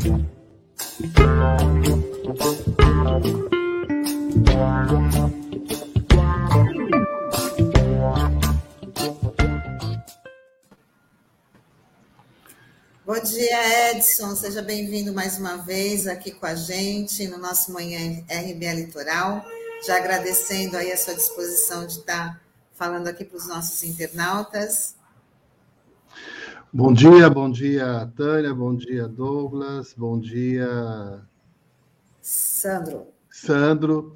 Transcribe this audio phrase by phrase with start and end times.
[0.00, 0.08] Bom
[13.22, 14.34] dia, Edson.
[14.34, 19.44] Seja bem-vindo mais uma vez aqui com a gente no nosso Manhã RBA Litoral.
[19.86, 22.40] Já agradecendo aí a sua disposição de estar
[22.74, 24.94] falando aqui para os nossos internautas.
[26.72, 31.20] Bom dia, bom dia, Tânia, bom dia, Douglas, bom dia,
[32.22, 33.08] Sandro.
[33.28, 34.12] Sandro.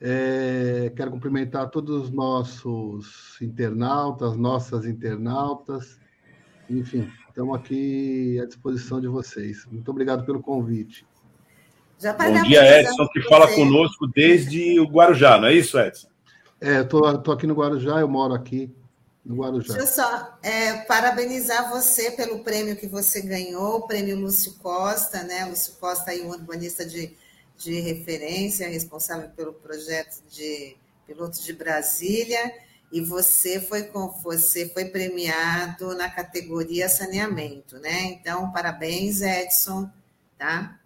[0.00, 5.98] É, quero cumprimentar todos os nossos internautas, nossas internautas,
[6.70, 9.66] enfim, estamos aqui à disposição de vocês.
[9.68, 11.04] Muito obrigado pelo convite.
[12.00, 16.06] Bom dia, Edson, que fala conosco desde o Guarujá, não é isso, Edson?
[16.60, 18.72] É, eu tô, aqui no Guarujá, eu moro aqui
[19.34, 19.74] Guarujá.
[19.74, 25.22] Deixa eu só é, parabenizar você pelo prêmio que você ganhou, o prêmio Lúcio Costa,
[25.24, 25.44] né?
[25.46, 27.16] Lúcio Costa aí, um urbanista de,
[27.56, 32.52] de referência, responsável pelo projeto de piloto de Brasília,
[32.92, 38.04] e você foi com você foi premiado na categoria saneamento, né?
[38.04, 39.90] Então, parabéns, Edson,
[40.38, 40.78] tá?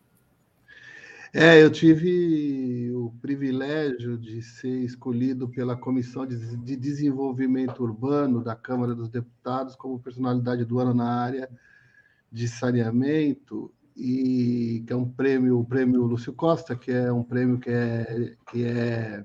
[1.33, 8.97] É, eu tive o privilégio de ser escolhido pela Comissão de Desenvolvimento Urbano da Câmara
[8.97, 11.49] dos Deputados como personalidade do ano na área
[12.33, 17.61] de saneamento e que é um prêmio, o prêmio Lúcio Costa, que é um prêmio
[17.61, 19.25] que é que é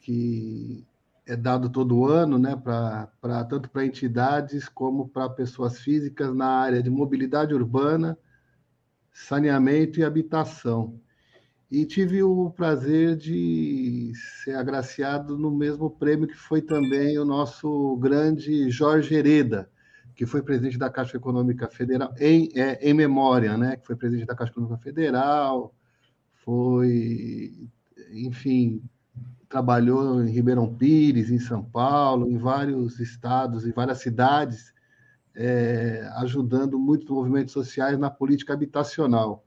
[0.00, 0.86] que
[1.26, 6.82] é dado todo ano, né, para tanto para entidades como para pessoas físicas na área
[6.82, 8.16] de mobilidade urbana
[9.26, 10.98] saneamento e habitação.
[11.70, 17.96] E tive o prazer de ser agraciado no mesmo prêmio que foi também o nosso
[17.96, 19.68] grande Jorge Hereda,
[20.14, 23.76] que foi presidente da Caixa Econômica Federal, em, é, em memória, né?
[23.76, 25.74] que foi presidente da Caixa Econômica Federal,
[26.32, 27.68] foi,
[28.12, 28.82] enfim,
[29.48, 34.72] trabalhou em Ribeirão Pires, em São Paulo, em vários estados, em várias cidades,
[35.40, 39.46] é, ajudando muitos movimentos sociais na política habitacional.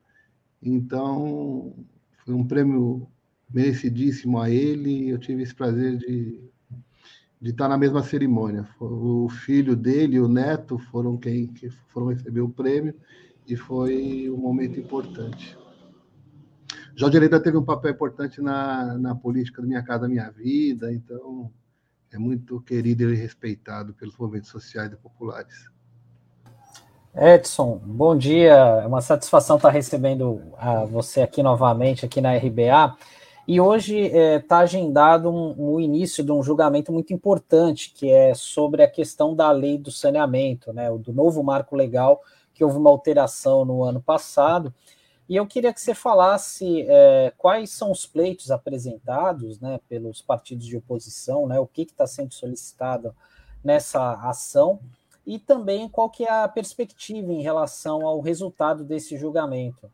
[0.63, 1.75] Então,
[2.24, 3.09] foi um prêmio
[3.53, 5.09] merecidíssimo a ele.
[5.09, 6.41] Eu tive esse prazer de,
[7.41, 8.66] de estar na mesma cerimônia.
[8.79, 12.96] O filho dele o neto foram quem que foram receber o prêmio
[13.46, 15.58] e foi um momento importante.
[16.96, 21.52] Jorge Areda teve um papel importante na, na política do Minha Casa Minha Vida, então
[22.12, 25.69] é muito querido e respeitado pelos movimentos sociais e populares.
[27.14, 28.54] Edson, bom dia.
[28.54, 32.96] É uma satisfação estar recebendo a você aqui novamente, aqui na RBA.
[33.46, 38.10] E hoje está é, tá agendado um, um, início de um julgamento muito importante, que
[38.10, 42.22] é sobre a questão da lei do saneamento, né, do novo marco legal,
[42.54, 44.74] que houve uma alteração no ano passado.
[45.28, 50.66] E eu queria que você falasse é, quais são os pleitos apresentados né, pelos partidos
[50.66, 53.14] de oposição, né, o que está sendo solicitado
[53.64, 54.80] nessa ação
[55.26, 59.92] e também qual que é a perspectiva em relação ao resultado desse julgamento.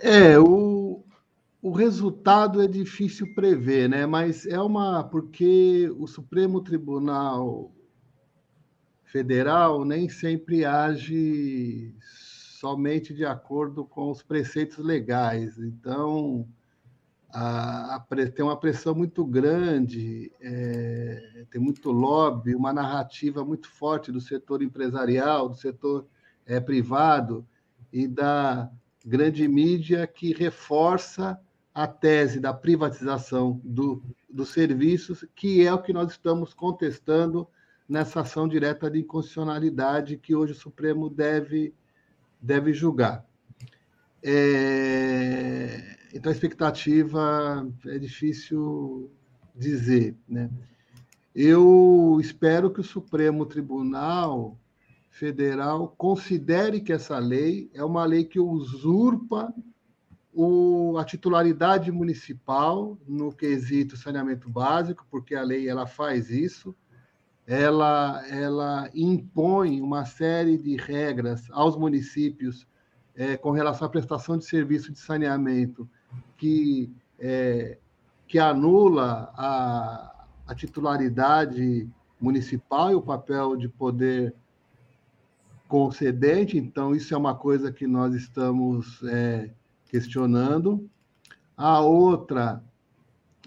[0.00, 1.02] É, o,
[1.60, 4.06] o resultado é difícil prever, né?
[4.06, 7.72] Mas é uma porque o Supremo Tribunal
[9.04, 11.94] Federal nem sempre age
[12.60, 15.58] somente de acordo com os preceitos legais.
[15.58, 16.46] Então,
[17.30, 18.00] a, a,
[18.34, 24.62] tem uma pressão muito grande, é, tem muito lobby, uma narrativa muito forte do setor
[24.62, 26.06] empresarial, do setor
[26.46, 27.46] é, privado
[27.92, 28.70] e da
[29.04, 31.38] grande mídia que reforça
[31.74, 37.46] a tese da privatização do, dos serviços, que é o que nós estamos contestando
[37.88, 41.74] nessa ação direta de inconstitucionalidade que hoje o Supremo deve,
[42.40, 43.24] deve julgar.
[44.22, 45.57] É,
[46.18, 49.08] então, a expectativa é difícil
[49.54, 50.16] dizer.
[50.28, 50.50] Né?
[51.32, 54.58] Eu espero que o Supremo Tribunal
[55.12, 59.54] Federal considere que essa lei é uma lei que usurpa
[60.34, 66.74] o, a titularidade municipal no quesito saneamento básico, porque a lei ela faz isso,
[67.46, 72.66] ela, ela impõe uma série de regras aos municípios
[73.14, 75.88] é, com relação à prestação de serviço de saneamento
[76.38, 77.76] que, é,
[78.26, 81.86] que anula a, a titularidade
[82.18, 84.34] municipal e o papel de poder
[85.68, 89.50] concedente, então isso é uma coisa que nós estamos é,
[89.90, 90.88] questionando.
[91.54, 92.62] A outra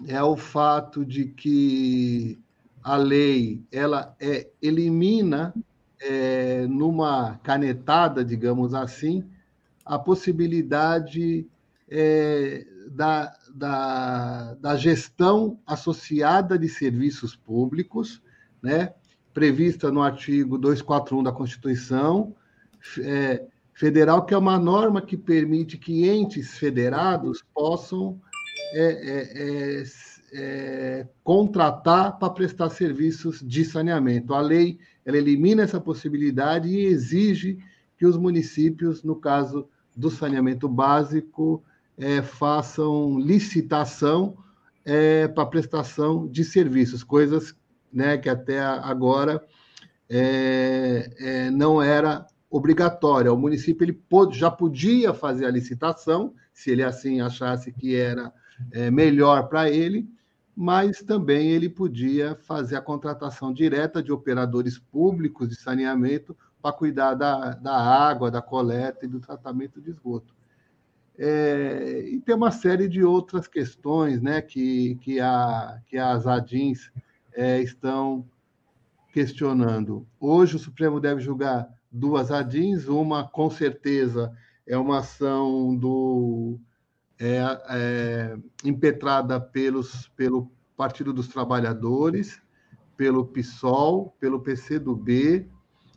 [0.06, 2.38] é o fato de que
[2.82, 5.52] a lei ela é, elimina
[6.00, 9.24] é, numa canetada, digamos assim,
[9.84, 11.46] a possibilidade
[11.88, 18.22] é, da, da, da, gestão associada de serviços públicos,
[18.62, 18.92] né,
[19.32, 22.34] prevista no artigo 241 da Constituição
[23.00, 28.20] é, Federal, que é uma norma que permite que entes federados possam
[28.74, 29.84] é, é, é,
[30.34, 34.34] é contratar para prestar serviços de saneamento.
[34.34, 37.58] A lei ela elimina essa possibilidade e exige
[37.96, 41.64] que os municípios, no caso do saneamento básico,
[41.98, 44.36] é, façam licitação
[44.84, 47.54] é, para prestação de serviços, coisas
[47.92, 49.42] né, que até agora
[50.08, 53.32] é, é não era obrigatória.
[53.32, 53.98] O município ele
[54.32, 58.32] já podia fazer a licitação, se ele assim achasse que era
[58.70, 60.08] é, melhor para ele,
[60.54, 67.14] mas também ele podia fazer a contratação direta de operadores públicos de saneamento para cuidar
[67.14, 70.34] da, da água, da coleta e do tratamento de esgoto.
[71.18, 76.90] É, e tem uma série de outras questões né, que, que, a, que as ADINs
[77.34, 78.26] é, estão
[79.12, 80.06] questionando.
[80.18, 84.32] Hoje o Supremo deve julgar duas ADINs, uma com certeza
[84.66, 86.58] é uma ação do
[87.18, 87.38] é,
[87.68, 92.40] é, impetrada pelos, pelo Partido dos Trabalhadores,
[92.96, 95.48] pelo PSOL, pelo PCdoB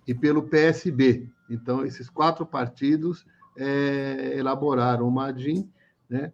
[0.07, 1.29] e pelo PSB.
[1.49, 3.25] Então, esses quatro partidos
[3.57, 5.69] é, elaboraram uma ADIM,
[6.09, 6.31] né?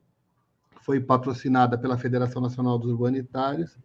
[0.81, 3.77] foi patrocinada pela Federação Nacional dos Urbanitários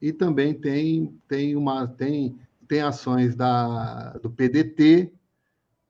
[0.00, 2.38] e também tem, tem, uma, tem,
[2.68, 5.12] tem ações da, do PDT,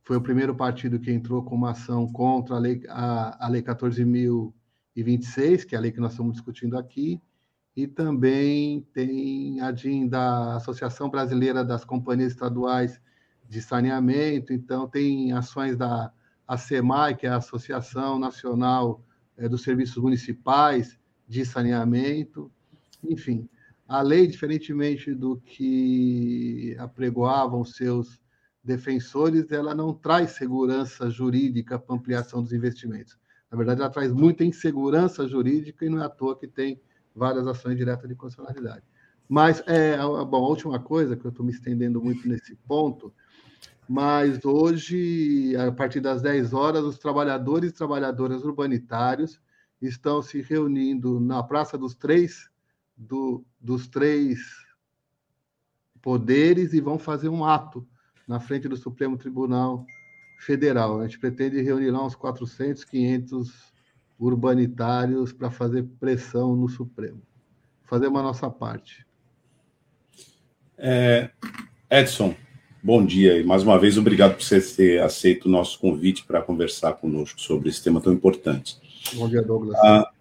[0.03, 3.63] foi o primeiro partido que entrou com uma ação contra a lei, a, a lei
[3.63, 7.21] 14.026, que é a lei que nós estamos discutindo aqui,
[7.77, 13.01] e também tem a DIN da Associação Brasileira das Companhias Estaduais
[13.49, 16.13] de Saneamento, então tem ações da
[16.47, 19.03] ASEMAI, que é a Associação Nacional
[19.37, 22.51] é, dos Serviços Municipais de Saneamento,
[23.03, 23.49] enfim.
[23.87, 28.21] A lei, diferentemente do que apregoavam seus
[28.63, 33.19] defensores, ela não traz segurança jurídica para ampliação dos investimentos.
[33.51, 36.81] Na verdade, ela traz muita insegurança jurídica e não é à toa que tem
[37.15, 38.83] várias ações diretas de constitucionalidade.
[39.29, 43.13] Mas, é, bom, a última coisa, que eu estou me estendendo muito nesse ponto,
[43.89, 49.41] mas hoje, a partir das 10 horas, os trabalhadores e trabalhadoras urbanitários
[49.81, 52.49] estão se reunindo na Praça dos Três,
[52.97, 54.65] do, dos Três
[56.01, 57.87] Poderes e vão fazer um ato
[58.27, 59.85] na frente do Supremo Tribunal
[60.39, 61.01] Federal.
[61.01, 63.73] A gente pretende reunir lá uns 400, 500
[64.19, 67.23] urbanitários para fazer pressão no Supremo.
[67.85, 69.07] Fazer uma nossa parte.
[70.77, 71.31] É,
[71.91, 72.35] Edson,
[72.85, 76.43] bom dia e mais uma vez obrigado por você ter aceito o nosso convite para
[76.43, 78.77] conversar conosco sobre esse tema tão importante.
[79.15, 79.75] Bom dia, Douglas.
[79.77, 80.13] A,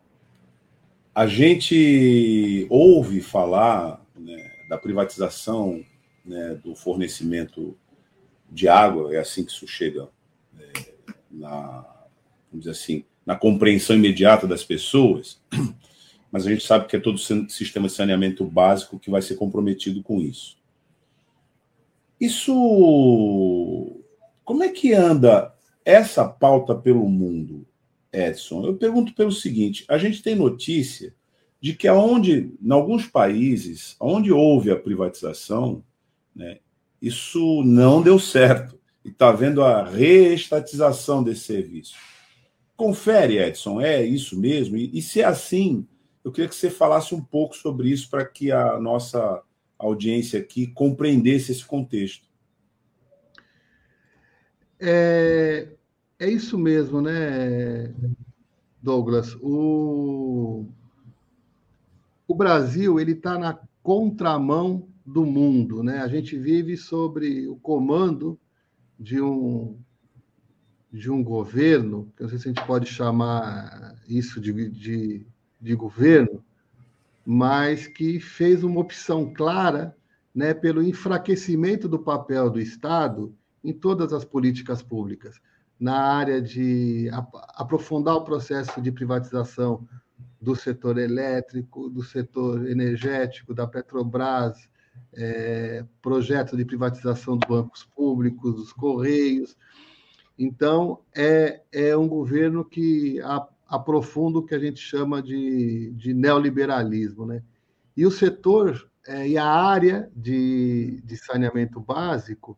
[1.14, 5.84] a gente ouve falar né, da privatização
[6.26, 7.76] né, do fornecimento
[8.50, 10.08] de água, é assim que isso chega
[10.58, 10.94] é,
[11.30, 11.86] na,
[12.50, 15.42] vamos dizer assim, na compreensão imediata das pessoas,
[16.32, 19.36] mas a gente sabe que é todo o sistema de saneamento básico que vai ser
[19.36, 20.63] comprometido com isso.
[22.24, 24.02] Isso.
[24.46, 25.54] Como é que anda
[25.84, 27.68] essa pauta pelo mundo,
[28.14, 28.66] Edson?
[28.66, 31.14] Eu pergunto pelo seguinte: a gente tem notícia
[31.60, 35.84] de que aonde, em alguns países, onde houve a privatização,
[36.34, 36.60] né,
[37.02, 38.80] isso não deu certo.
[39.04, 41.96] E está havendo a reestatização desse serviço.
[42.78, 44.78] Confere, Edson, é isso mesmo?
[44.78, 45.86] E, e se é assim,
[46.24, 49.44] eu queria que você falasse um pouco sobre isso para que a nossa
[49.84, 52.28] audiência aqui compreendesse esse contexto.
[54.80, 55.70] É,
[56.20, 57.94] é isso mesmo, né,
[58.82, 59.36] Douglas?
[59.42, 60.66] O,
[62.28, 65.84] o Brasil ele está na contramão do mundo.
[65.84, 66.00] Né?
[66.00, 68.40] A gente vive sobre o comando
[69.00, 69.78] de um,
[70.92, 75.26] de um governo, que não sei se a gente pode chamar isso de, de,
[75.60, 76.44] de governo,
[77.26, 79.96] mas que fez uma opção clara
[80.34, 85.40] né, pelo enfraquecimento do papel do Estado em todas as políticas públicas,
[85.80, 87.10] na área de
[87.56, 89.88] aprofundar o processo de privatização
[90.42, 94.70] do setor elétrico, do setor energético, da Petrobras,
[95.14, 99.56] é, projetos de privatização dos bancos públicos, dos Correios.
[100.38, 106.14] Então, é, é um governo que a, aprofunda o que a gente chama de, de
[106.14, 107.26] neoliberalismo.
[107.26, 107.42] Né?
[107.98, 112.58] E o setor é, e a área de, de saneamento básico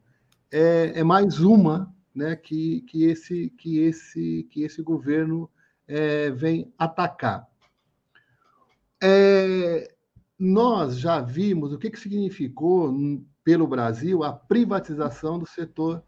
[0.51, 5.49] é, é mais uma né, que, que, esse, que, esse, que esse governo
[5.87, 7.47] é, vem atacar.
[9.01, 9.93] É,
[10.37, 12.93] nós já vimos o que, que significou
[13.41, 16.03] pelo Brasil a privatização do setor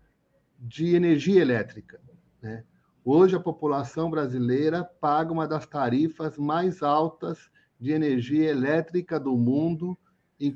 [0.60, 2.02] de energia elétrica.
[2.42, 2.64] Né?
[3.10, 7.50] Hoje, a população brasileira paga uma das tarifas mais altas
[7.80, 9.98] de energia elétrica do mundo,
[10.38, 10.54] em,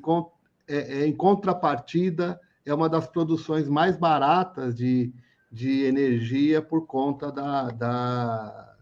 [0.67, 5.13] é, é, em contrapartida, é uma das produções mais baratas de,
[5.50, 8.75] de energia por conta da, da,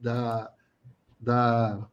[0.00, 0.52] da,
[1.20, 1.88] da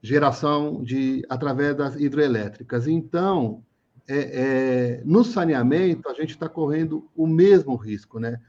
[0.00, 2.86] geração de através das hidrelétricas.
[2.86, 3.64] Então,
[4.08, 8.40] é, é, no saneamento, a gente está correndo o mesmo risco, né?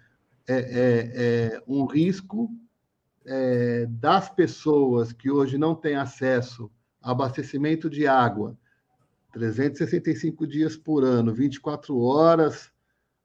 [0.48, 2.50] É, é, é um risco
[3.26, 6.70] é, das pessoas que hoje não têm acesso
[7.02, 8.58] a abastecimento de água
[9.34, 12.72] 365 dias por ano, 24 horas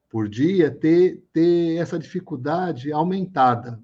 [0.08, 3.78] por dia, ter, ter essa dificuldade aumentada.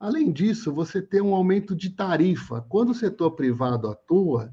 [0.00, 2.62] Além disso, você tem um aumento de tarifa.
[2.68, 4.52] Quando o setor privado atua,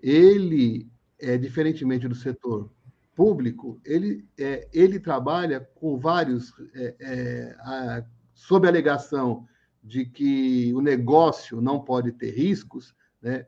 [0.00, 2.70] ele, é, diferentemente do setor
[3.14, 8.04] público, ele, é, ele trabalha com vários, é, é, a,
[8.34, 9.46] sob a alegação
[9.82, 13.46] de que o negócio não pode ter riscos, né?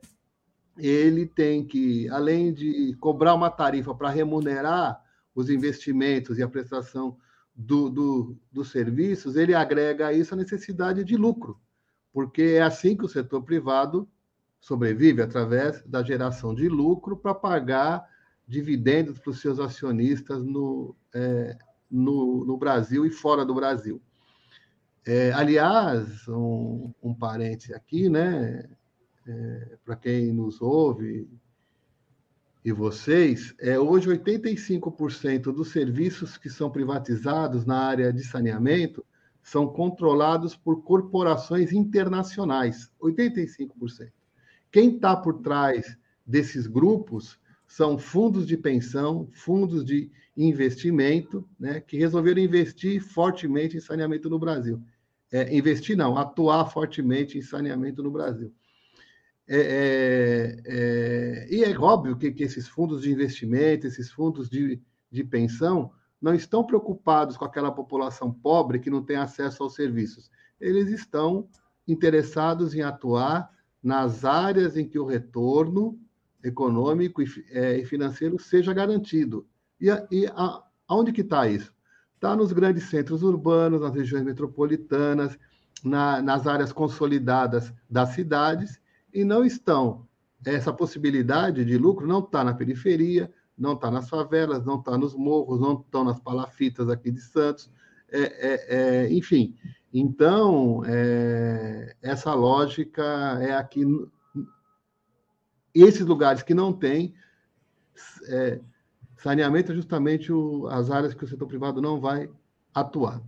[0.76, 5.00] ele tem que, além de cobrar uma tarifa para remunerar
[5.34, 7.16] os investimentos e a prestação
[7.54, 11.60] do, do, dos serviços, ele agrega a isso a necessidade de lucro,
[12.12, 14.08] porque é assim que o setor privado
[14.60, 18.08] sobrevive, através da geração de lucro para pagar
[18.46, 21.56] dividendos para os seus acionistas no, é,
[21.90, 24.00] no, no, Brasil e fora do Brasil.
[25.06, 28.68] É, aliás, um, um parente aqui, né,
[29.26, 31.28] é, para quem nos ouve
[32.64, 39.04] e vocês, é, hoje 85% dos serviços que são privatizados na área de saneamento
[39.42, 44.10] são controlados por corporações internacionais, 85%.
[44.72, 47.38] Quem está por trás desses grupos
[47.74, 54.38] são fundos de pensão, fundos de investimento, né, que resolveram investir fortemente em saneamento no
[54.38, 54.80] Brasil.
[55.32, 58.54] É, investir não, atuar fortemente em saneamento no Brasil.
[59.48, 64.80] É, é, é, e é óbvio que, que, esses fundos de investimento, esses fundos de,
[65.10, 65.90] de pensão,
[66.22, 70.30] não estão preocupados com aquela população pobre que não tem acesso aos serviços.
[70.60, 71.48] Eles estão
[71.88, 73.50] interessados em atuar
[73.82, 75.98] nas áreas em que o retorno
[76.44, 79.46] econômico e, é, e financeiro seja garantido.
[79.80, 81.72] E, e a, aonde que está isso?
[82.14, 85.38] Está nos grandes centros urbanos, nas regiões metropolitanas,
[85.82, 88.80] na, nas áreas consolidadas das cidades
[89.12, 90.06] e não estão.
[90.44, 95.14] Essa possibilidade de lucro não está na periferia, não está nas favelas, não está nos
[95.14, 97.70] morros, não estão nas palafitas aqui de Santos,
[98.10, 99.56] é, é, é, enfim.
[99.92, 103.02] Então, é, essa lógica
[103.40, 103.84] é aqui.
[105.74, 107.14] Esses lugares que não têm
[108.28, 108.60] é,
[109.16, 112.30] saneamento é justamente o, as áreas que o setor privado não vai
[112.72, 113.22] atuar.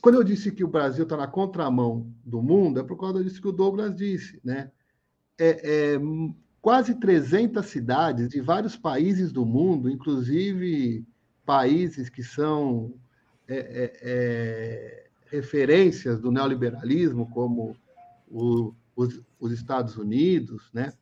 [0.00, 3.40] Quando eu disse que o Brasil está na contramão do mundo, é por causa disso
[3.40, 4.70] que o Douglas disse, né?
[5.38, 6.00] é, é,
[6.60, 11.04] quase 300 cidades de vários países do mundo, inclusive
[11.44, 12.94] países que são
[13.48, 17.76] é, é, é referências do neoliberalismo, como
[18.30, 20.92] o, os, os, Estados Unidos, né,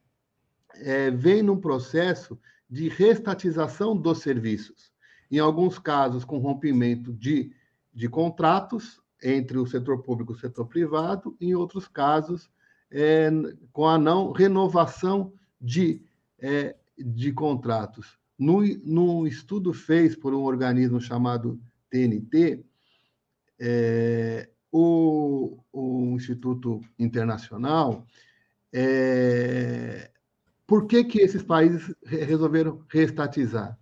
[0.76, 4.92] é, vem num processo de restatização dos serviços.
[5.30, 7.52] Em alguns casos, com rompimento de,
[7.92, 12.50] de contratos entre o setor público e o setor privado, em outros casos,
[12.90, 13.30] é,
[13.72, 16.02] com a não renovação de,
[16.38, 18.18] é, de contratos.
[18.38, 21.60] No, no estudo feito por um organismo chamado
[21.90, 22.64] TNT,
[23.58, 28.06] é, o, o, Instituto Internacional,
[28.72, 30.10] é,
[30.70, 33.76] por que, que esses países resolveram reestatizar?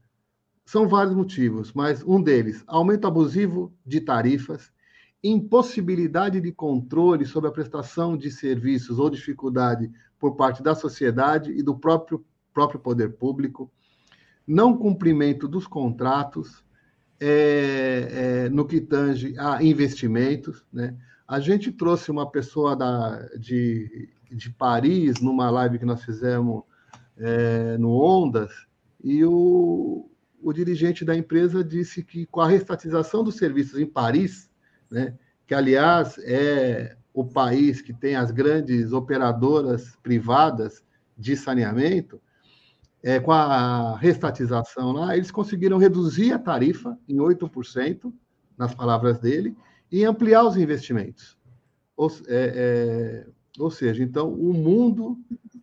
[0.64, 4.72] São vários motivos, mas um deles, aumento abusivo de tarifas,
[5.22, 11.62] impossibilidade de controle sobre a prestação de serviços ou dificuldade por parte da sociedade e
[11.62, 13.70] do próprio, próprio poder público,
[14.46, 16.64] não cumprimento dos contratos
[17.20, 20.64] é, é, no que tange a investimentos.
[20.72, 20.96] Né?
[21.28, 26.66] A gente trouxe uma pessoa da, de, de Paris numa live que nós fizemos
[27.18, 28.52] é, no Ondas
[29.02, 30.10] e o,
[30.42, 34.50] o dirigente da empresa disse que com a restatização dos serviços em Paris,
[34.90, 35.16] né?
[35.46, 40.84] que, aliás, é o país que tem as grandes operadoras privadas
[41.16, 42.20] de saneamento,
[43.02, 48.12] é, com a restatização lá, eles conseguiram reduzir a tarifa em 8%,
[48.56, 49.56] nas palavras dele,
[49.90, 51.38] e ampliar os investimentos.
[51.96, 53.26] Ou, é, é,
[53.58, 55.18] ou seja, então, o mundo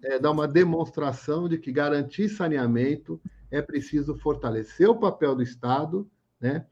[0.06, 3.20] é, uma demonstração de que garantir saneamento
[3.50, 6.10] é preciso fortalecer o papel do Estado,
[6.40, 6.66] né?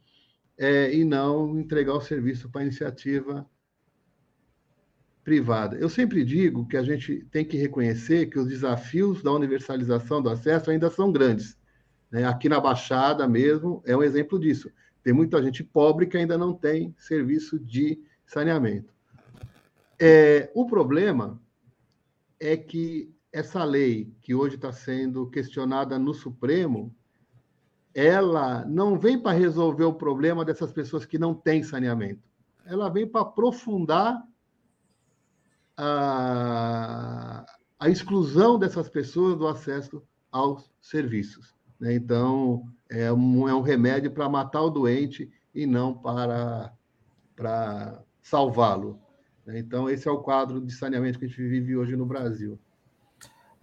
[0.58, 3.50] É, e não entregar o serviço para iniciativa
[5.24, 5.78] privada.
[5.78, 10.30] Eu sempre digo que a gente tem que reconhecer que os desafios da universalização do
[10.30, 11.58] acesso ainda são grandes.
[12.12, 12.26] Né?
[12.26, 14.70] Aqui na Baixada mesmo é um exemplo disso.
[15.02, 18.94] Tem muita gente pobre que ainda não tem serviço de saneamento.
[20.00, 21.42] É, o problema
[22.40, 26.96] é que essa lei que hoje está sendo questionada no Supremo,
[27.92, 32.22] ela não vem para resolver o problema dessas pessoas que não têm saneamento.
[32.64, 34.24] Ela vem para aprofundar
[35.76, 37.44] a,
[37.80, 41.56] a exclusão dessas pessoas do acesso aos serviços.
[41.80, 41.96] Né?
[41.96, 46.72] Então, é um, é um remédio para matar o doente e não para,
[47.36, 49.00] para salvá-lo.
[49.44, 49.58] Né?
[49.60, 52.60] Então, esse é o quadro de saneamento que a gente vive hoje no Brasil.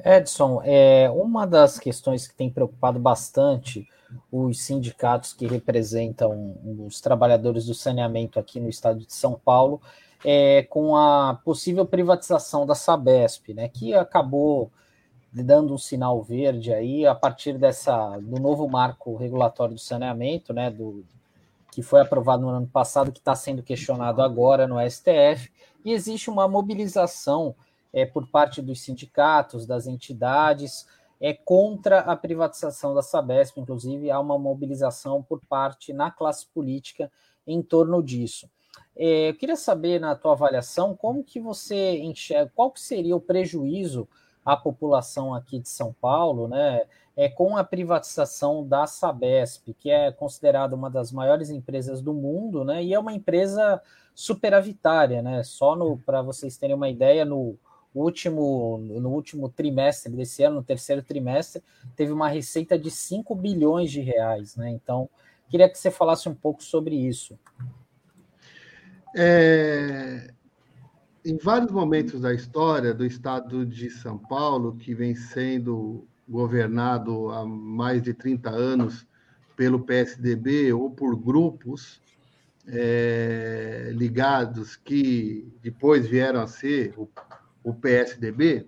[0.04, 3.88] Edson, é, uma das questões que tem preocupado bastante
[4.30, 9.80] os sindicatos que representam os trabalhadores do saneamento aqui no estado de São Paulo
[10.24, 14.70] é, com a possível privatização da Sabesp, né, que acabou
[15.32, 20.70] dando um sinal verde aí a partir dessa do novo marco regulatório do saneamento, né,
[20.70, 21.04] do
[21.70, 25.50] que foi aprovado no ano passado, que está sendo questionado agora no STF,
[25.84, 27.54] e existe uma mobilização
[27.92, 30.86] é, por parte dos sindicatos, das entidades,
[31.20, 37.10] é contra a privatização da Sabesp, inclusive há uma mobilização por parte na classe política
[37.46, 38.48] em torno disso.
[38.96, 43.20] É, eu queria saber, na tua avaliação, como que você enxerga, qual que seria o
[43.20, 44.08] prejuízo
[44.44, 46.82] à população aqui de São Paulo, né,
[47.16, 52.64] é, com a privatização da Sabesp, que é considerada uma das maiores empresas do mundo,
[52.64, 53.82] né, e é uma empresa
[54.14, 55.76] superavitária, né, só
[56.06, 57.58] para vocês terem uma ideia, no
[57.94, 61.62] último, no último trimestre desse ano, no terceiro trimestre,
[61.96, 65.08] teve uma receita de 5 bilhões de reais, né, então
[65.48, 67.38] queria que você falasse um pouco sobre isso.
[69.16, 70.32] É,
[71.24, 77.44] em vários momentos da história do estado de São Paulo, que vem sendo governado há
[77.44, 79.06] mais de 30 anos
[79.56, 82.00] pelo PSDB ou por grupos
[82.66, 87.08] é, ligados que depois vieram a ser o,
[87.62, 88.66] o PSDB,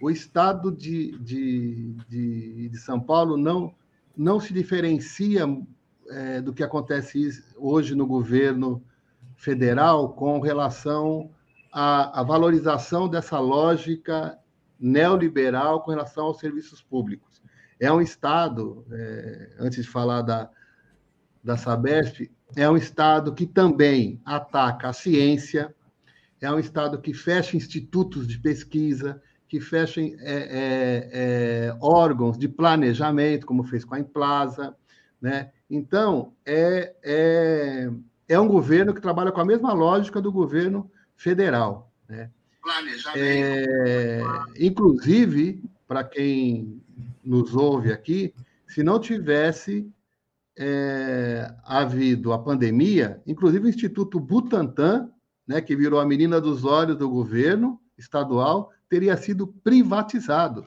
[0.00, 3.74] o estado de, de, de, de, São Paulo não,
[4.16, 5.44] não se diferencia
[6.08, 8.82] é, do que acontece hoje no governo
[9.36, 11.30] federal com relação
[11.72, 14.38] à, à valorização dessa lógica
[14.78, 17.42] neoliberal com relação aos serviços públicos.
[17.78, 20.50] É um Estado, é, antes de falar da,
[21.44, 25.74] da Sabesp, é um Estado que também ataca a ciência,
[26.40, 32.48] é um Estado que fecha institutos de pesquisa, que fecha é, é, é, órgãos de
[32.48, 34.74] planejamento, como fez com a Implaza.
[35.20, 35.50] Né?
[35.68, 37.90] Então, é, é
[38.30, 41.92] é um governo que trabalha com a mesma lógica do governo federal.
[42.08, 42.30] Né?
[43.16, 44.20] É,
[44.56, 46.80] inclusive, para quem
[47.24, 48.32] nos ouve aqui,
[48.68, 49.90] se não tivesse
[50.56, 55.10] é, havido a pandemia, inclusive o Instituto Butantan,
[55.50, 60.64] né, que virou a menina dos olhos do governo estadual, teria sido privatizado.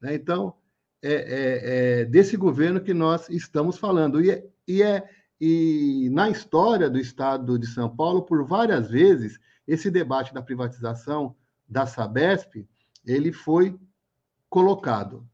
[0.00, 0.16] Né?
[0.16, 0.52] Então,
[1.00, 4.20] é, é, é, desse governo que nós estamos falando.
[4.20, 5.08] E é, e é
[5.40, 11.36] e na história do Estado de São Paulo, por várias vezes, esse debate da privatização
[11.68, 12.66] da Sabesp,
[13.06, 13.78] ele foi
[14.50, 15.24] colocado.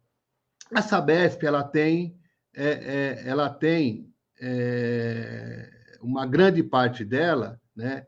[0.71, 2.15] A Sabesp, ela tem,
[2.55, 8.07] é, é, ela tem é, uma grande parte dela, né,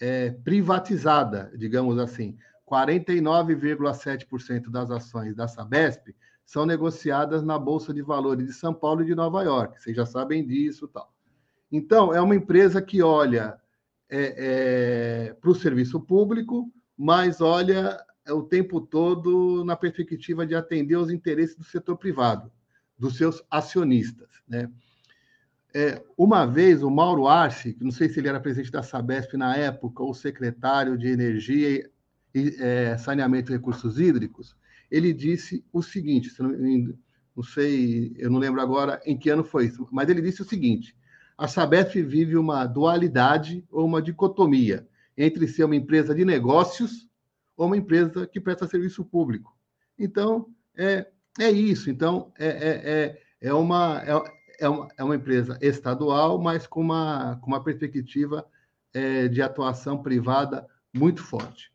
[0.00, 2.36] é, privatizada, digamos assim.
[2.68, 9.06] 49,7% das ações da Sabesp são negociadas na Bolsa de Valores de São Paulo e
[9.06, 9.82] de Nova York.
[9.82, 11.12] Vocês já sabem disso, tal.
[11.70, 13.58] Então, é uma empresa que olha
[14.08, 20.54] é, é, para o serviço público, mas olha é, o tempo todo na perspectiva de
[20.54, 22.50] atender os interesses do setor privado,
[22.98, 24.28] dos seus acionistas.
[24.48, 24.70] Né?
[25.78, 29.56] É, uma vez, o Mauro Arce, não sei se ele era presidente da Sabesp na
[29.56, 31.90] época, ou secretário de Energia
[32.34, 34.56] e é, Saneamento e Recursos Hídricos,
[34.90, 36.50] ele disse o seguinte: não,
[37.36, 40.46] não sei, eu não lembro agora em que ano foi isso, mas ele disse o
[40.46, 40.96] seguinte
[41.36, 47.08] a Sabesp vive uma dualidade ou uma dicotomia entre ser uma empresa de negócios
[47.56, 49.56] ou uma empresa que presta serviço público.
[49.98, 51.06] Então, é,
[51.38, 51.90] é isso.
[51.90, 54.12] Então, é, é, é, é uma, é,
[54.58, 58.46] é, uma, é uma empresa estadual, mas com uma, com uma perspectiva
[58.92, 61.72] é, de atuação privada muito forte.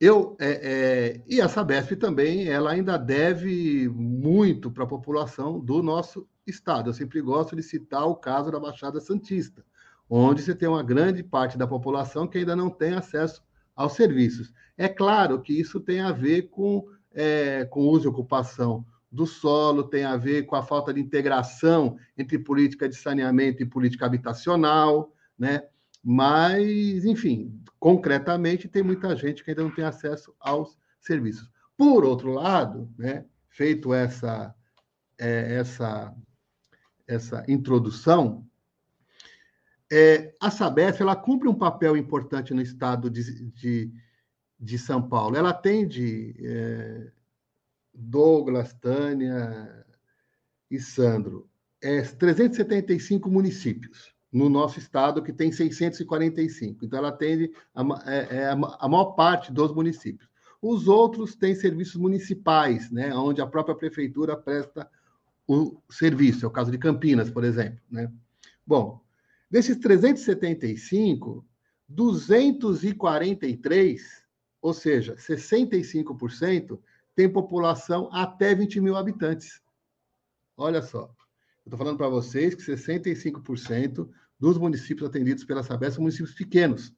[0.00, 5.82] Eu, é, é, e a Sabesp também, ela ainda deve muito para a população do
[5.82, 6.90] nosso estado.
[6.90, 9.64] Eu sempre gosto de citar o caso da Baixada Santista,
[10.10, 13.42] onde você tem uma grande parte da população que ainda não tem acesso
[13.74, 14.52] aos serviços.
[14.76, 19.84] É claro que isso tem a ver com, é, com uso e ocupação do solo,
[19.84, 25.14] tem a ver com a falta de integração entre política de saneamento e política habitacional,
[25.38, 25.62] né?
[26.02, 31.48] Mas, enfim, concretamente, tem muita gente que ainda não tem acesso aos serviços.
[31.76, 34.52] Por outro lado, né, feito essa,
[35.16, 36.12] é, essa,
[37.06, 38.44] essa introdução,
[39.90, 43.92] é, a Sabesp ela cumpre um papel importante no estado de, de,
[44.58, 45.36] de São Paulo.
[45.36, 47.12] Ela atende é,
[47.94, 49.86] Douglas, Tânia
[50.70, 51.48] e Sandro,
[51.82, 56.84] é, 375 municípios no nosso estado, que tem 645.
[56.84, 60.28] Então, ela atende a, é, é, a, maior parte dos municípios.
[60.60, 64.90] Os outros têm serviços municipais, né, onde a própria prefeitura presta
[65.46, 66.44] o serviço.
[66.44, 67.78] É o caso de Campinas, por exemplo.
[67.88, 68.10] Né?
[68.66, 69.00] Bom,
[69.50, 71.46] desses 375,
[71.88, 74.24] 243,
[74.60, 76.78] ou seja, 65%,
[77.14, 79.60] tem população até 20 mil habitantes.
[80.56, 81.02] Olha só.
[81.64, 86.92] Eu estou falando para vocês que 65% dos municípios atendidos pela Sabesp são municípios pequenos.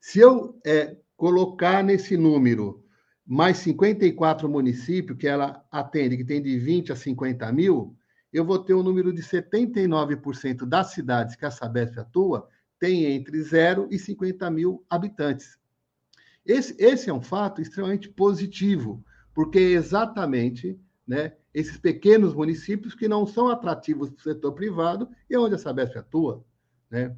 [0.00, 2.84] Se eu é, colocar nesse número
[3.26, 7.96] mais 54 municípios que ela atende, que tem de 20 a 50 mil,
[8.32, 12.48] eu vou ter um número de 79% das cidades que a Sabesp atua
[12.78, 15.58] tem entre 0 e 50 mil habitantes.
[16.44, 19.04] Esse, esse é um fato extremamente positivo,
[19.38, 25.08] porque é exatamente né, esses pequenos municípios que não são atrativos para o setor privado
[25.30, 26.44] e é onde a Sabesp atua.
[26.90, 27.14] Né?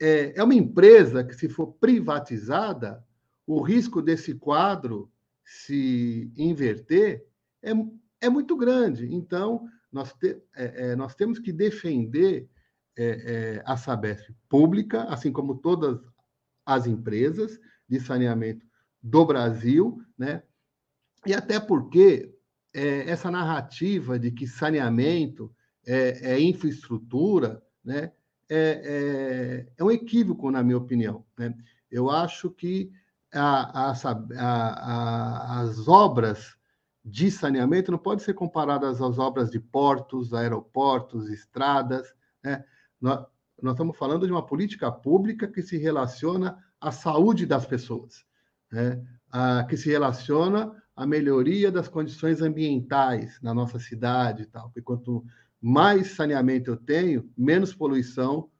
[0.00, 3.04] é, é uma empresa que, se for privatizada,
[3.44, 5.10] o risco desse quadro
[5.46, 7.24] se inverter
[7.62, 7.70] é,
[8.20, 9.06] é muito grande.
[9.14, 12.50] Então, nós, te, é, é, nós temos que defender
[12.98, 16.00] é, é, a Sabesp pública, assim como todas
[16.64, 18.66] as empresas de saneamento
[19.00, 20.42] do Brasil, né?
[21.24, 22.34] E até porque
[22.74, 25.54] é, essa narrativa de que saneamento
[25.86, 28.12] é, as né?
[28.48, 31.24] É, um equívoco, na minha opinião.
[31.36, 31.52] Né?
[31.90, 32.92] Eu acho que
[33.32, 33.92] a,
[34.38, 36.56] a, as obras
[37.04, 42.12] de saneamento não podem ser comparadas às obras de portos, aeroportos, estradas.
[42.42, 42.64] Né?
[43.00, 43.24] Nós,
[43.62, 48.24] nós estamos falando de uma política pública que se relaciona à saúde das pessoas,
[48.70, 49.00] né?
[49.30, 54.64] a, que se relaciona à melhoria das condições ambientais na nossa cidade e tal.
[54.64, 55.24] Porque quanto
[55.60, 58.50] mais saneamento eu tenho, menos poluição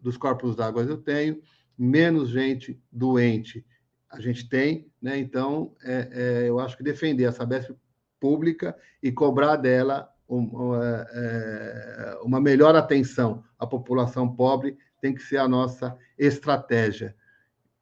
[0.00, 1.40] dos corpos d'água eu tenho,
[1.78, 3.64] menos gente doente
[4.12, 5.18] a gente tem, né?
[5.18, 7.74] Então, é, é, eu acho que defender a Sabesp
[8.20, 15.38] pública e cobrar dela uma, é, uma melhor atenção à população pobre tem que ser
[15.38, 17.16] a nossa estratégia.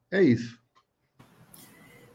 [0.09, 0.59] É isso.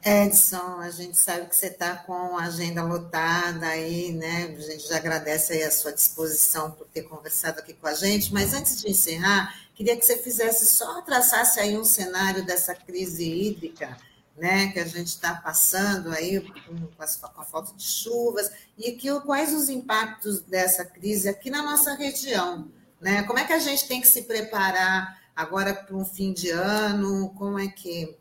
[0.05, 4.55] Edson, a gente sabe que você está com a agenda lotada aí, né?
[4.57, 8.33] A gente já agradece aí a sua disposição por ter conversado aqui com a gente,
[8.33, 13.31] mas antes de encerrar, queria que você fizesse só traçasse aí um cenário dessa crise
[13.31, 13.97] hídrica
[14.37, 19.09] né, que a gente está passando aí com, com, a falta de chuvas e que
[19.21, 22.69] quais os impactos dessa crise aqui na nossa região,
[23.01, 23.23] né?
[23.23, 27.31] Como é que a gente tem que se preparar agora para um fim de ano?
[27.31, 28.15] Como é que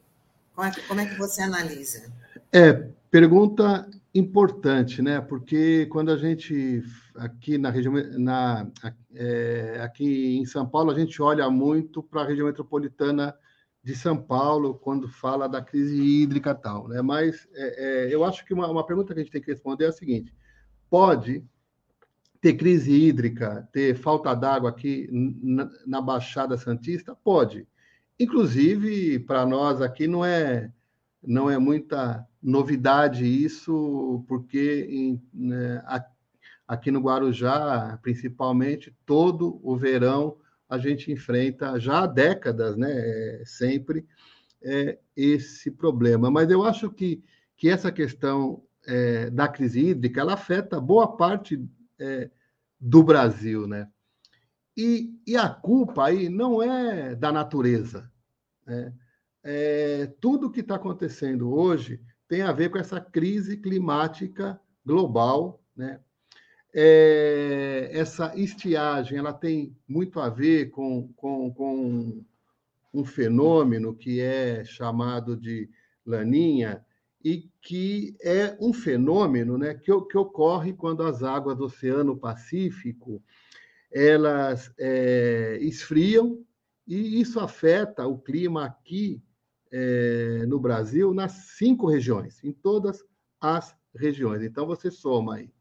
[0.56, 2.10] como é que, como é que você analisa?
[2.52, 5.20] É pergunta importante, né?
[5.20, 6.82] Porque quando a gente
[7.18, 8.70] aqui na região na
[9.14, 13.36] é, aqui em São Paulo a gente olha muito para a região metropolitana
[13.84, 17.02] de São Paulo quando fala da crise hídrica e tal, né?
[17.02, 19.86] Mas é, é, eu acho que uma, uma, pergunta que a gente tem que responder
[19.86, 20.34] é a seguinte:
[20.90, 21.46] pode
[22.42, 27.16] ter crise hídrica, ter falta d'água aqui na, na Baixada Santista?
[27.16, 27.68] Pode.
[28.20, 30.72] Inclusive, para nós aqui não é
[31.22, 35.84] não é muita novidade isso, porque em, né,
[36.68, 44.06] aqui no Guarujá, principalmente, todo o verão a gente enfrenta já há décadas, né, sempre
[44.62, 46.32] é, esse problema.
[46.32, 47.24] Mas eu acho que,
[47.56, 51.64] que essa questão é, da crise hídrica ela afeta boa parte
[52.00, 52.30] é,
[52.80, 53.88] do Brasil, né?
[54.78, 58.12] E, e, a culpa aí não é da natureza.
[58.66, 58.94] Né?
[59.42, 66.02] É, tudo que está acontecendo hoje tem a ver com essa crise climática global, né?
[66.78, 72.26] É, essa estiagem ela tem muito a ver com, com, com
[72.94, 75.70] um fenômeno que é chamado de
[76.06, 76.86] laninha
[77.24, 83.24] e que é um fenômeno né, que, que ocorre quando as águas do Oceano Pacífico
[83.90, 86.44] elas é, esfriam
[86.86, 89.24] e isso afeta o clima aqui
[89.72, 93.02] é, no Brasil nas cinco regiões, em todas
[93.40, 94.44] as regiões.
[94.44, 95.56] Então você soma aí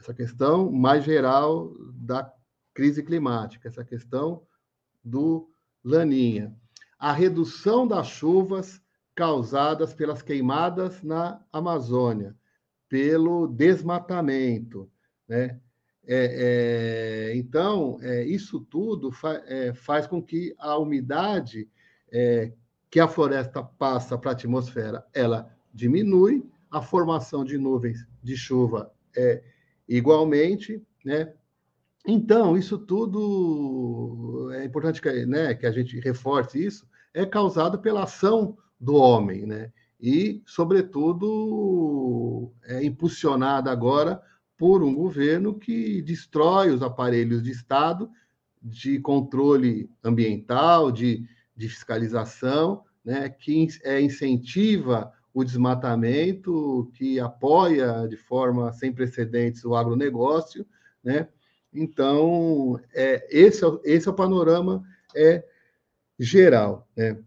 [0.00, 2.32] essa questão mais geral da
[2.72, 4.42] crise climática, essa questão
[5.04, 5.50] do
[5.84, 6.56] Laninha,
[6.98, 8.82] a redução das chuvas
[9.14, 12.34] causadas pelas queimadas na Amazônia,
[12.88, 14.90] pelo desmatamento,
[15.28, 15.60] né?
[16.06, 21.68] É, é, então, é, isso tudo fa é, faz com que a umidade
[22.10, 22.52] é,
[22.90, 28.92] que a floresta passa para a atmosfera, ela diminui, a formação de nuvens de chuva
[29.14, 29.42] é
[29.90, 31.32] igualmente, né?
[32.06, 38.04] Então, isso tudo é importante que, né, que a gente reforce isso, é causado pela
[38.04, 39.72] ação do homem, né?
[40.00, 44.22] E, sobretudo, é impulsionada agora
[44.56, 48.08] por um governo que destrói os aparelhos de Estado
[48.62, 51.26] de controle ambiental, de,
[51.56, 59.74] de fiscalização, né, que é, incentiva o desmatamento, que apoia de forma sem precedentes o
[59.74, 60.66] agronegócio,
[61.02, 61.28] né?
[61.72, 64.82] Então, é, esse, é, esse é o panorama
[65.14, 65.44] é,
[66.18, 66.88] geral.
[66.96, 67.18] Né?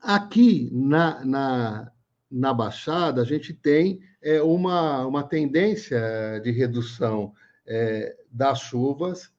[0.00, 1.92] Aqui na, na,
[2.30, 7.32] na Baixada, a gente tem é, uma, uma tendência de redução
[7.66, 9.32] é, das chuvas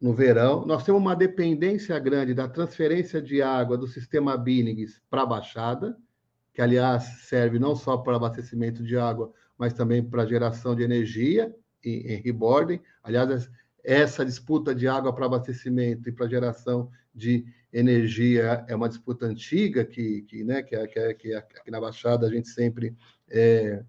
[0.00, 0.64] no verão.
[0.64, 5.98] Nós temos uma dependência grande da transferência de água do sistema Binnings para a Baixada,
[6.58, 11.54] que, aliás, serve não só para abastecimento de água, mas também para geração de energia
[11.84, 12.82] em, em rebordem.
[13.00, 13.48] Aliás,
[13.84, 19.84] essa disputa de água para abastecimento e para geração de energia é uma disputa antiga
[19.84, 22.92] que, que, né, que, que, que aqui na Baixada a gente sempre
[23.30, 23.84] é,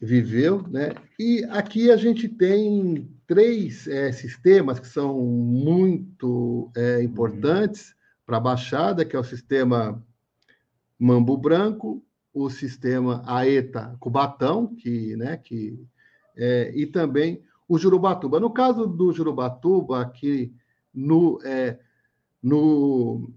[0.00, 0.90] viveu, né?
[1.18, 7.92] E aqui a gente tem três é, sistemas que são muito é, importantes
[8.24, 10.00] para a Baixada, que é o sistema
[11.02, 12.00] Mambo Branco,
[12.32, 15.76] o sistema AETA Cubatão, que, né, que,
[16.36, 18.38] é, e também o Jurubatuba.
[18.38, 20.54] No caso do Jurubatuba, aqui
[20.94, 21.76] no, é,
[22.40, 23.28] no,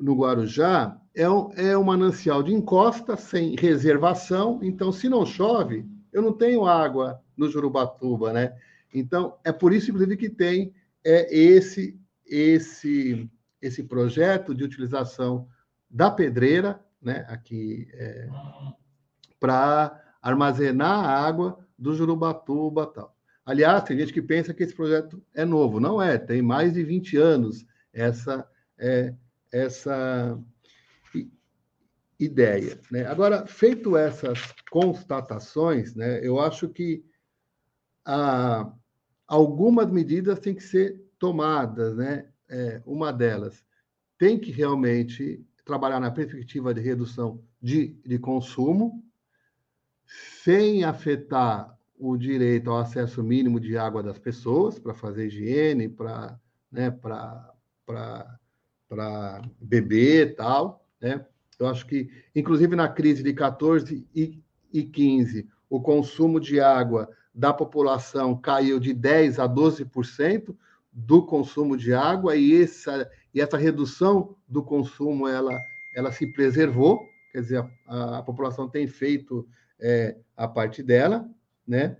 [0.00, 5.86] no Guarujá, é um, é um manancial de encosta, sem reservação, então, se não chove,
[6.12, 8.52] eu não tenho água no Jurubatuba, né?
[8.92, 13.30] Então, é por isso, inclusive, que tem é, esse, esse,
[13.60, 15.46] esse projeto de utilização
[15.88, 18.28] da pedreira né, aqui é,
[19.40, 23.16] para armazenar a água do Jurubatuba tal.
[23.44, 25.80] Aliás, tem gente que pensa que esse projeto é novo.
[25.80, 29.14] Não é, tem mais de 20 anos essa, é,
[29.50, 30.38] essa
[32.18, 32.80] ideia.
[32.90, 33.04] Né?
[33.06, 34.38] Agora, feito essas
[34.70, 37.04] constatações, né, eu acho que
[38.04, 38.72] ah,
[39.26, 41.96] algumas medidas têm que ser tomadas.
[41.96, 42.28] Né?
[42.48, 43.64] É, uma delas
[44.22, 49.02] tem que realmente trabalhar na perspectiva de redução de, de consumo,
[50.42, 56.38] sem afetar o direito ao acesso mínimo de água das pessoas, para fazer higiene, para
[56.70, 56.90] né,
[59.60, 60.84] beber e tal.
[61.00, 61.24] Né?
[61.58, 67.08] Eu acho que, inclusive na crise de 14 e, e 15, o consumo de água
[67.34, 70.54] da população caiu de 10% a 12%
[70.92, 75.58] do consumo de água, e essa e essa redução do consumo ela,
[75.94, 77.00] ela se preservou,
[77.32, 79.48] quer dizer, a, a população tem feito
[79.80, 81.28] é, a parte dela,
[81.66, 81.96] né?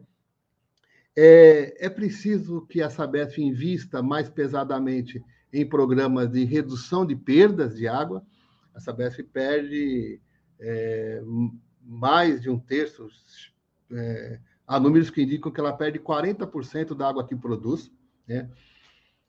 [1.14, 7.76] É, é preciso que a Sabesp invista mais pesadamente em programas de redução de perdas
[7.76, 8.24] de água.
[8.74, 10.20] A Sabesp perde
[10.58, 11.22] é,
[11.82, 13.08] mais de um terço,
[13.90, 17.92] é, há números que indicam que ela perde 40% da água que produz.
[18.26, 18.50] Né?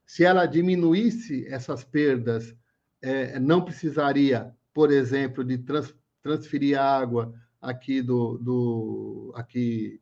[0.05, 2.55] Se ela diminuísse essas perdas,
[3.01, 9.99] é, não precisaria, por exemplo, de trans, transferir água aqui do, do aqui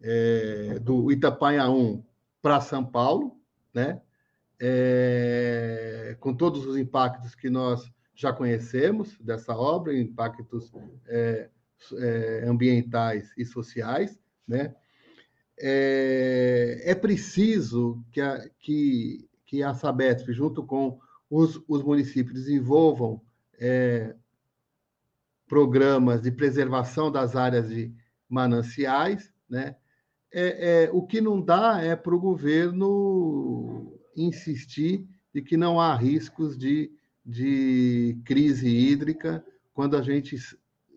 [0.00, 1.06] é, do
[2.40, 3.40] para São Paulo,
[3.74, 4.00] né?
[4.60, 10.72] É, com todos os impactos que nós já conhecemos dessa obra, impactos
[11.06, 11.48] é,
[11.94, 14.74] é, ambientais e sociais, né?
[15.60, 23.20] É, é preciso que a, que, que a Sabesp, junto com os, os municípios, desenvolvam
[23.58, 24.14] é,
[25.48, 27.92] programas de preservação das áreas de
[28.28, 29.74] mananciais, né?
[30.30, 35.96] É, é, o que não dá é para o governo insistir de que não há
[35.96, 36.92] riscos de
[37.28, 40.34] de crise hídrica, quando a gente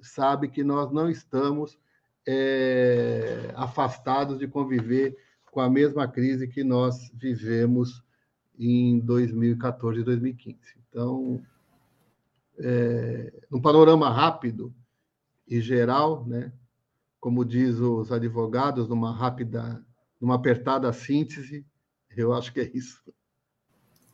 [0.02, 1.78] sabe que nós não estamos
[2.26, 5.18] é, afastados de conviver
[5.52, 8.02] com a mesma crise que nós vivemos
[8.62, 10.58] em 2014 e 2015.
[10.88, 11.42] Então,
[12.60, 14.72] é, panorama rápido
[15.48, 16.52] e geral, né,
[17.20, 19.84] como diz os advogados, numa rápida,
[20.20, 21.66] numa apertada síntese,
[22.16, 23.02] eu acho que é isso.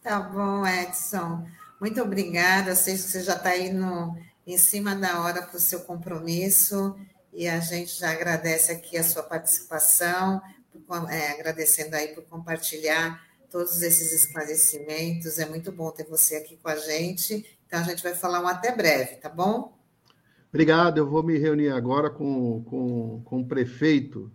[0.01, 1.45] Tá bom, Edson.
[1.81, 2.73] Muito obrigada.
[2.75, 6.95] Sei que você já está aí no, em cima da hora para o seu compromisso
[7.33, 10.41] e a gente já agradece aqui a sua participação,
[11.09, 15.39] é, agradecendo aí por compartilhar todos esses esclarecimentos.
[15.39, 17.45] É muito bom ter você aqui com a gente.
[17.65, 19.77] Então, a gente vai falar um até breve, tá bom?
[20.49, 20.97] Obrigado.
[20.97, 24.31] Eu vou me reunir agora com, com, com o prefeito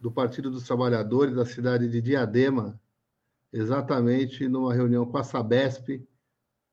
[0.00, 2.80] do Partido dos Trabalhadores da cidade de Diadema,
[3.52, 6.06] exatamente numa reunião com a Sabesp,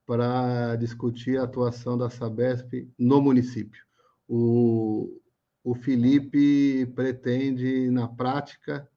[0.05, 3.83] para discutir a atuação da Sabesp no município.
[4.27, 5.19] O,
[5.63, 8.87] o Felipe pretende, na prática,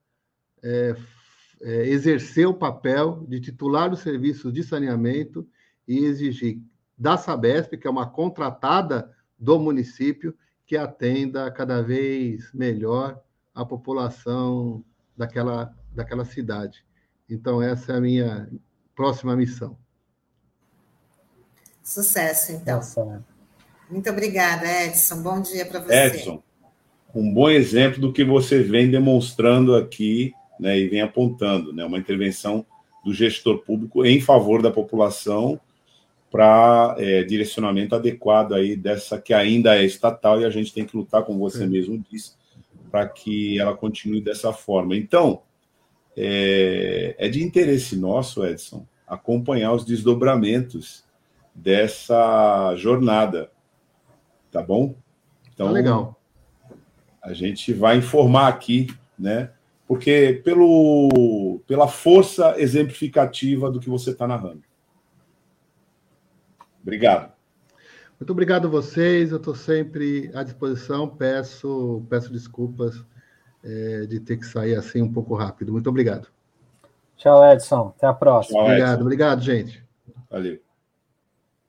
[0.61, 0.95] é,
[1.61, 5.47] é, exercer o papel de titular dos serviços de saneamento
[5.87, 6.61] e exigir
[6.97, 13.21] da Sabesp, que é uma contratada do município, que atenda cada vez melhor
[13.55, 14.83] a população
[15.17, 16.85] daquela, daquela cidade.
[17.29, 18.49] Então, essa é a minha
[18.95, 19.77] próxima missão.
[21.83, 22.77] Sucesso, então.
[22.77, 23.25] Nossa.
[23.89, 25.23] Muito obrigada, Edson.
[25.23, 26.05] Bom dia para você.
[26.05, 26.43] Edson,
[27.15, 31.97] um bom exemplo do que você vem demonstrando aqui né, e vem apontando, né, uma
[31.97, 32.65] intervenção
[33.03, 35.59] do gestor público em favor da população
[36.29, 40.95] para é, direcionamento adequado aí dessa que ainda é estatal e a gente tem que
[40.95, 42.33] lutar, como você mesmo disse,
[42.91, 44.95] para que ela continue dessa forma.
[44.95, 45.41] Então,
[46.15, 51.03] é, é de interesse nosso, Edson, acompanhar os desdobramentos
[51.53, 53.49] dessa jornada.
[54.51, 54.95] Tá bom?
[55.53, 56.19] Então, tá legal.
[57.21, 59.51] A gente vai informar aqui, né?
[59.89, 64.61] Porque pelo, pela força exemplificativa do que você está narrando.
[66.83, 67.33] Obrigado.
[68.19, 69.31] Muito obrigado a vocês.
[69.31, 71.07] Eu estou sempre à disposição.
[71.07, 73.03] Peço, peço desculpas
[73.63, 75.71] é, de ter que sair assim um pouco rápido.
[75.71, 76.27] Muito obrigado.
[77.17, 77.91] Tchau, Edson.
[77.97, 78.59] Até a próxima.
[78.59, 79.83] Tchau, obrigado, obrigado, gente.
[80.29, 80.68] Valeu.